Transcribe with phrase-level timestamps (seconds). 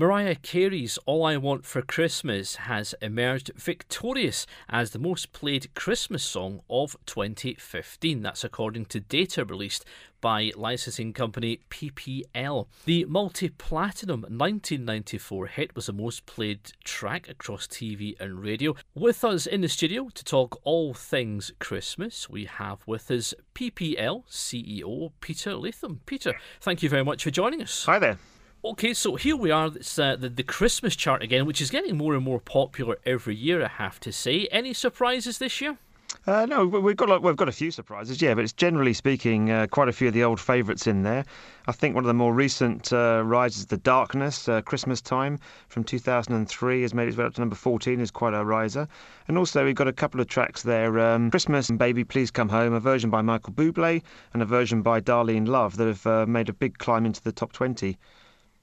[0.00, 6.24] Mariah Carey's All I Want for Christmas has emerged victorious as the most played Christmas
[6.24, 8.22] song of 2015.
[8.22, 9.84] That's according to data released
[10.22, 12.68] by licensing company PPL.
[12.86, 18.76] The multi platinum 1994 hit was the most played track across TV and radio.
[18.94, 24.24] With us in the studio to talk all things Christmas, we have with us PPL
[24.30, 25.98] CEO Peter Leathem.
[26.06, 27.84] Peter, thank you very much for joining us.
[27.84, 28.16] Hi there.
[28.62, 29.68] Okay, so here we are.
[29.68, 33.34] It's uh, the, the Christmas chart again, which is getting more and more popular every
[33.34, 34.48] year, I have to say.
[34.52, 35.78] Any surprises this year?
[36.26, 39.50] Uh, no, we've got like, we've got a few surprises, yeah, but it's generally speaking
[39.50, 41.24] uh, quite a few of the old favourites in there.
[41.68, 45.82] I think one of the more recent uh, rises, The Darkness, uh, Christmas Time from
[45.82, 48.86] 2003, has made its way up to number 14, is quite a riser.
[49.26, 52.50] And also we've got a couple of tracks there, um, Christmas and Baby Please Come
[52.50, 54.02] Home, a version by Michael Bublé
[54.34, 57.32] and a version by Darlene Love that have uh, made a big climb into the
[57.32, 57.96] top 20.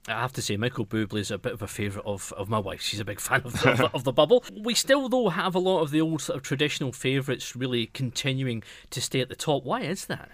[0.08, 2.60] I have to say, Michael Bublé is a bit of a favourite of, of my
[2.60, 2.82] wife.
[2.82, 4.44] She's a big fan of the, of, the, of the bubble.
[4.56, 8.64] We still, though, have a lot of the old sort of traditional favourites really continuing
[8.92, 9.64] to stay at the top.
[9.64, 10.30] Why is that?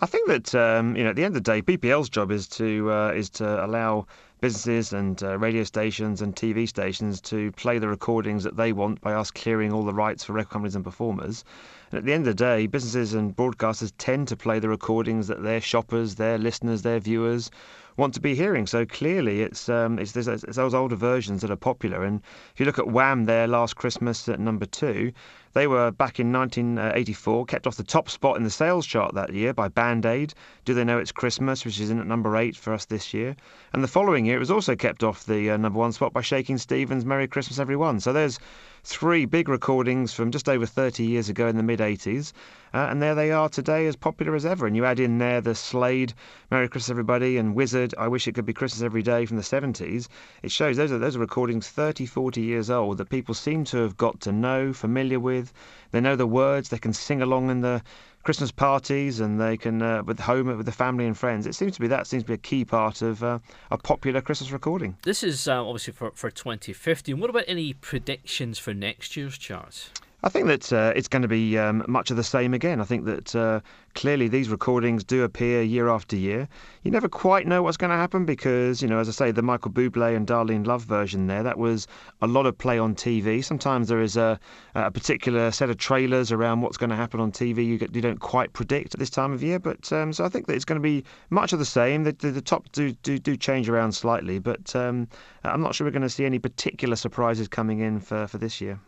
[0.00, 2.48] I think that um, you know at the end of the day, PPL's job is
[2.48, 4.06] to uh, is to allow
[4.40, 9.00] businesses and uh, radio stations and TV stations to play the recordings that they want
[9.00, 11.44] by us clearing all the rights for record companies and performers.
[11.92, 15.28] And at the end of the day, businesses and broadcasters tend to play the recordings
[15.28, 17.52] that their shoppers, their listeners, their viewers
[17.96, 18.66] want to be hearing.
[18.66, 22.04] So clearly, it's um, it's, it's, those older versions that are popular.
[22.04, 22.20] And
[22.52, 25.12] if you look at Wham, there last Christmas at number two,
[25.54, 29.32] they were back in 1984, kept off the top spot in the sales chart that
[29.32, 30.32] year by Band Aid.
[30.64, 33.36] Do They Know It's Christmas, which is in at number eight for us this year.
[33.72, 36.22] And the following year, it was also kept off the uh, number one spot by
[36.22, 38.00] Shakin' Stevens' Merry Christmas Everyone.
[38.00, 38.38] So there's
[38.84, 42.32] three big recordings from just over 30 years ago in the mid 80s,
[42.74, 44.66] uh, and there they are today as popular as ever.
[44.66, 46.14] And you add in there the Slade,
[46.50, 49.42] Merry Christmas Everybody, and Wizzard, I Wish It Could Be Christmas Every Day from the
[49.44, 50.08] 70s.
[50.42, 53.76] It shows those are, those are recordings 30, 40 years old that people seem to
[53.78, 55.52] have got to know, familiar with.
[55.92, 57.82] They know the words, they can sing along in the
[58.22, 61.46] Christmas parties and they can uh, with home with the family and friends.
[61.46, 63.38] It seems to be that seems to be a key part of uh,
[63.70, 64.96] a popular Christmas recording.
[65.02, 67.18] This is uh, obviously for for 2015.
[67.18, 69.90] What about any predictions for next year's charts?
[70.24, 72.80] I think that uh, it's going to be um, much of the same again.
[72.80, 73.58] I think that uh,
[73.96, 76.48] clearly these recordings do appear year after year.
[76.84, 79.42] You never quite know what's going to happen because, you know, as I say, the
[79.42, 81.88] Michael Bublé and Darlene Love version there, that was
[82.20, 83.44] a lot of play on TV.
[83.44, 84.38] Sometimes there is a,
[84.76, 88.20] a particular set of trailers around what's going to happen on TV you, you don't
[88.20, 89.58] quite predict at this time of year.
[89.58, 92.04] But um, so I think that it's going to be much of the same.
[92.04, 95.08] The, the, the top do, do, do change around slightly, but um,
[95.42, 98.60] I'm not sure we're going to see any particular surprises coming in for, for this
[98.60, 98.78] year.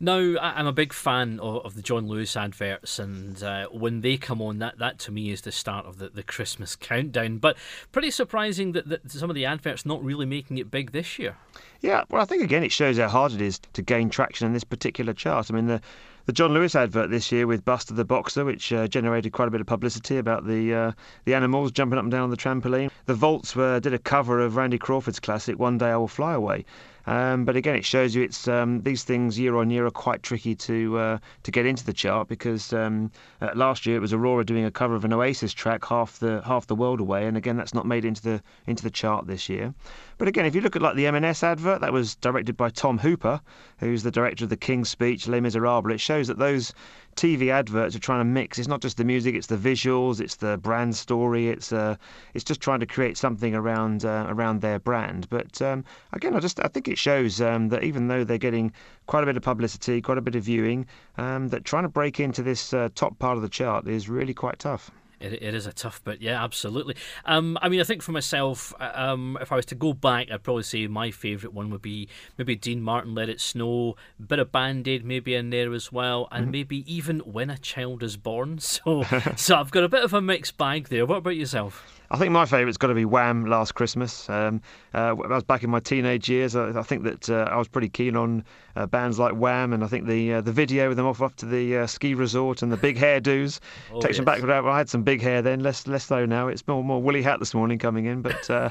[0.00, 4.16] Now, I'm a big fan of, of the John Lewis adverts, and uh, when they
[4.16, 7.38] come on, that, that to me is the start of the, the Christmas countdown.
[7.38, 7.56] But
[7.92, 11.36] pretty surprising that, that some of the adverts not really making it big this year.
[11.80, 14.52] Yeah, well, I think again it shows how hard it is to gain traction in
[14.52, 15.50] this particular chart.
[15.50, 15.80] I mean, the
[16.26, 19.50] the John Lewis advert this year with Buster the Boxer, which uh, generated quite a
[19.50, 20.92] bit of publicity about the uh,
[21.26, 22.90] the animals jumping up and down on the trampoline.
[23.04, 26.32] The Vaults were, did a cover of Randy Crawford's classic "One Day I Will Fly
[26.32, 26.64] Away."
[27.06, 30.22] Um, but again, it shows you it's um, these things year on year are quite
[30.22, 33.10] tricky to uh, to get into the chart because um,
[33.40, 36.42] uh, last year it was Aurora doing a cover of an Oasis track half the
[36.46, 39.48] half the world away, and again that's not made into the into the chart this
[39.48, 39.74] year.
[40.16, 42.98] But again, if you look at like the M&S advert that was directed by Tom
[42.98, 43.40] Hooper,
[43.78, 46.72] who's the director of The King's Speech, Les Miserables, it shows that those
[47.16, 48.58] TV adverts are trying to mix.
[48.58, 51.48] It's not just the music; it's the visuals, it's the brand story.
[51.48, 51.96] It's uh,
[52.34, 55.28] it's just trying to create something around uh, around their brand.
[55.30, 58.72] But um, again, I just I think it shows um, that even though they're getting
[59.06, 60.86] quite a bit of publicity, quite a bit of viewing,
[61.16, 64.34] um, that trying to break into this uh, top part of the chart is really
[64.34, 64.90] quite tough.
[65.24, 66.96] It, it is a tough bit, yeah, absolutely.
[67.24, 70.30] Um, I mean, I think for myself, uh, um, if I was to go back,
[70.30, 74.38] I'd probably say my favourite one would be maybe Dean Martin, Let It Snow, bit
[74.38, 76.52] of Band Aid maybe in there as well, and mm-hmm.
[76.52, 78.58] maybe even When a Child is Born.
[78.74, 79.04] So,
[79.36, 81.06] so I've got a bit of a mixed bag there.
[81.06, 82.02] What about yourself?
[82.14, 83.44] I think my favourite's got to be Wham!
[83.46, 84.30] Last Christmas.
[84.30, 84.62] Um,
[84.94, 86.54] uh, I was back in my teenage years.
[86.54, 88.44] I, I think that uh, I was pretty keen on
[88.76, 89.72] uh, bands like Wham!
[89.72, 92.14] and I think the uh, the video with them off off to the uh, ski
[92.14, 93.58] resort and the big hairdos
[93.92, 94.16] oh, takes yes.
[94.18, 94.44] them back.
[94.44, 96.46] Well, I had some big hair then, less less so now.
[96.46, 98.70] It's more more woolly hat this morning coming in, but uh,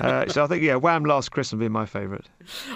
[0.26, 1.04] so I think yeah, Wham!
[1.04, 2.26] Last Christmas would be my favourite.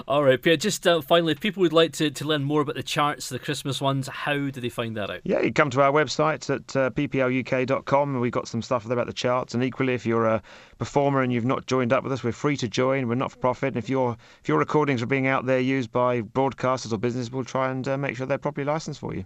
[0.07, 0.57] All right, Pierre.
[0.57, 3.81] Just finally, if people would like to, to learn more about the charts, the Christmas
[3.81, 5.23] ones, how do they find that out?
[5.25, 8.93] Yeah, you come to our website at uh, ppluk.com and we've got some stuff there
[8.93, 9.55] about the charts.
[9.55, 10.43] And equally, if If you're a
[10.77, 13.09] performer and you've not joined up with us, we're free to join.
[13.09, 13.69] We're not for profit.
[13.69, 17.33] And if your if your recordings are being out there used by broadcasters or businesses,
[17.33, 19.25] we'll try and uh, make sure they're properly licensed for you.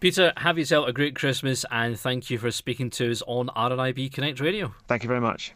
[0.00, 4.12] Peter, have yourself a great Christmas and thank you for speaking to us on RNIB
[4.12, 4.74] Connect Radio.
[4.88, 5.54] Thank you very much.